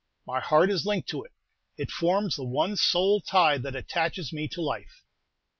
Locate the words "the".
2.35-2.43